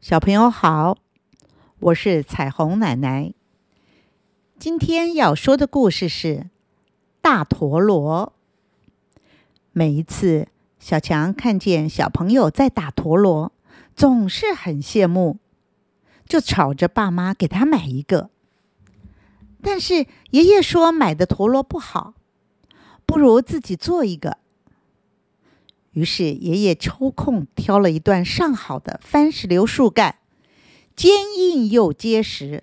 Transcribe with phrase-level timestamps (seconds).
[0.00, 0.96] 小朋友好，
[1.78, 3.34] 我是彩虹奶奶。
[4.58, 6.48] 今天要说的故事是
[7.20, 8.32] 大陀螺。
[9.72, 13.52] 每一次小强看见小朋友在打陀螺，
[13.94, 15.36] 总是很羡慕，
[16.24, 18.30] 就吵着爸妈给他买一个。
[19.60, 22.14] 但是爷爷说买的陀螺不好，
[23.04, 24.38] 不如自己做一个。
[25.92, 30.16] 于是爷爷抽空挑了一段上好的番石榴树干，
[30.94, 32.62] 坚硬又结实，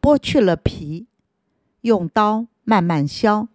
[0.00, 1.06] 剥去了皮，
[1.80, 3.48] 用刀慢慢削，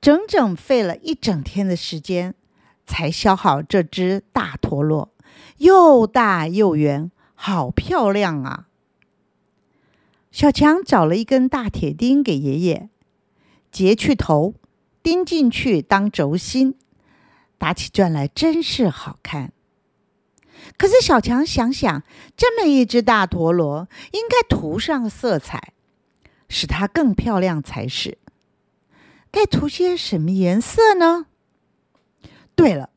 [0.00, 2.34] 整整费了一整天的时间，
[2.86, 5.12] 才削好这只大陀螺，
[5.58, 8.68] 又大又圆，好漂亮啊！
[10.30, 12.88] 小强找了一根大铁钉给爷爷，
[13.70, 14.54] 截去头，
[15.02, 16.74] 钉进去当轴心。
[17.58, 19.52] 打起转来真是好看。
[20.76, 22.02] 可是小强想想，
[22.36, 25.72] 这么一只大陀螺，应该涂上色彩，
[26.48, 28.18] 使它更漂亮才是。
[29.30, 31.26] 该涂些什么颜色呢？
[32.54, 32.90] 对了，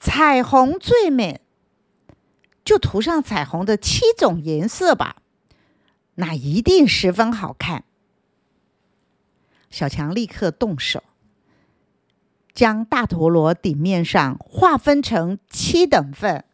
[0.00, 1.40] 彩虹最美，
[2.64, 5.22] 就涂上彩虹的七种颜色吧，
[6.16, 7.84] 那一定十分好看。
[9.70, 11.04] 小强立刻动手。
[12.58, 16.44] 将大陀螺顶面上划分成七等份：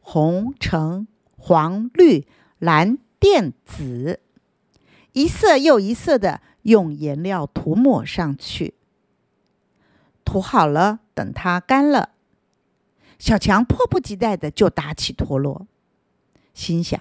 [0.00, 1.06] 红、橙、
[1.36, 2.26] 黄、绿、
[2.58, 4.20] 蓝、靛、紫，
[5.12, 8.72] 一色又一色的用颜料涂抹上去。
[10.24, 12.12] 涂好了，等它干了，
[13.18, 15.66] 小强迫不及待的就打起陀螺，
[16.54, 16.98] 心想：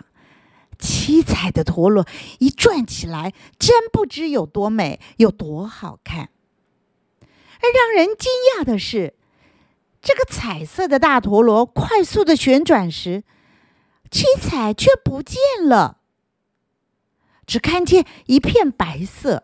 [0.78, 2.06] 七彩的陀螺
[2.39, 6.31] 一转起来，真不知有多美，有多好看。
[7.61, 9.13] 而让人惊讶的是，
[10.01, 13.23] 这个彩色的大陀螺快速的旋转时，
[14.11, 15.99] 七彩却不见了，
[17.47, 19.43] 只看见一片白色，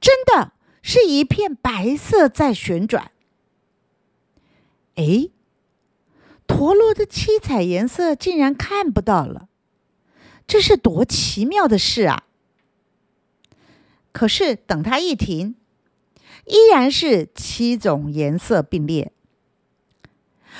[0.00, 3.10] 真的是一片白色在旋转。
[4.94, 5.28] 哎，
[6.46, 9.48] 陀螺的七彩颜色竟然看不到了，
[10.46, 12.24] 这是多奇妙的事啊！
[14.12, 15.56] 可是等它一停。
[16.46, 19.12] 依然是七种颜色并列，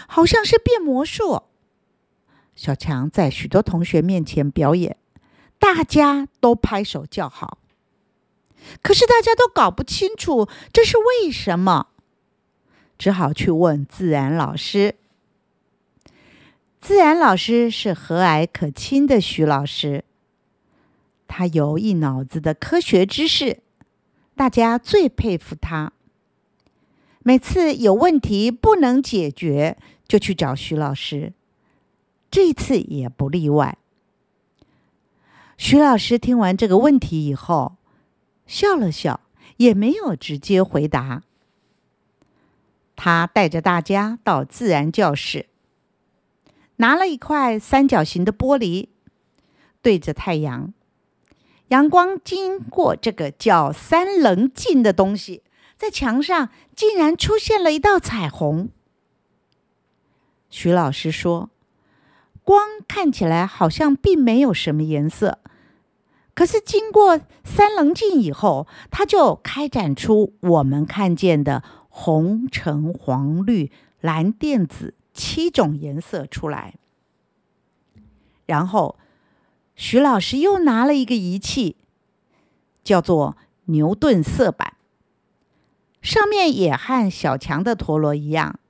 [0.07, 1.43] 好像是变魔术。
[2.55, 4.97] 小强在许多同学面前表演，
[5.59, 7.59] 大家都拍手叫好。
[8.83, 11.87] 可是大家都搞不清楚这是为什么，
[12.99, 14.97] 只好去问自然老师。
[16.81, 20.05] 自然老师是和蔼可亲的徐老师，
[21.27, 23.61] 他有一脑子的科学知识。
[24.41, 25.93] 大家最佩服他。
[27.19, 29.77] 每次有问题不能解决，
[30.09, 31.35] 就去找徐老师。
[32.31, 33.77] 这次也不例外。
[35.59, 37.77] 徐老师听完这个问题以后，
[38.47, 39.21] 笑了笑，
[39.59, 41.23] 也没有直接回答。
[42.97, 45.51] 他带着大家到自然教室，
[46.77, 48.89] 拿了一块三角形的玻璃，
[49.83, 50.73] 对着太阳。
[51.71, 55.45] 阳光经过这个叫三棱镜的东西，
[55.77, 58.71] 在墙上竟然出现了一道彩虹。
[60.49, 61.51] 徐老师说
[62.43, 65.39] ：“光看起来好像并没有什么颜色，
[66.35, 73.71] 可是经过三棱镜以后，它就开展出我们看见的红、橙、黄、绿、
[74.01, 76.75] 蓝、靛、紫七种颜色出来。
[78.47, 78.97] 然后。”
[79.81, 81.75] 徐老师又拿了一个仪器，
[82.85, 84.77] 叫做牛顿色板，
[86.03, 88.61] 上面也和小强的陀螺一样，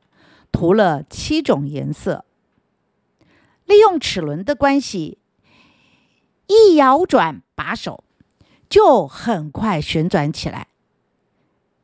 [0.52, 2.24] 涂了七种颜色。
[3.64, 5.18] 利用齿轮的关系，
[6.46, 8.04] 一摇转把手，
[8.68, 10.68] 就很快旋转起来。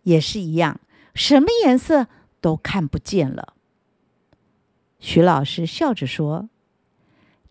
[0.05, 0.79] 也是一样，
[1.17, 2.07] 什么颜色
[2.41, 3.55] 都看不见了。
[5.01, 6.49] 徐老师笑着说：“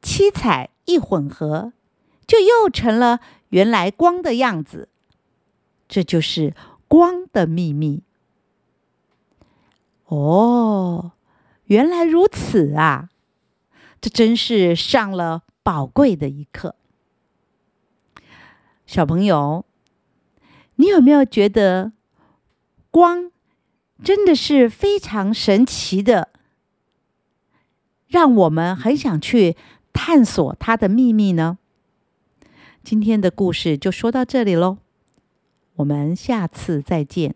[0.01, 1.73] 七彩。”一混合，
[2.25, 4.89] 就又成了原来光的样子。
[5.87, 6.55] 这就是
[6.87, 8.03] 光的秘密。
[10.05, 11.11] 哦，
[11.65, 13.09] 原来如此啊！
[13.99, 16.75] 这真是上了宝贵的一课。
[18.85, 19.65] 小朋友，
[20.75, 21.93] 你有没有觉得
[22.91, 23.31] 光
[24.03, 26.29] 真的是非常神奇的，
[28.07, 29.55] 让我们很想去？
[29.95, 31.57] 探索它的秘密呢？
[32.83, 34.77] 今天的故事就说到这里喽，
[35.77, 37.33] 我们下次再见。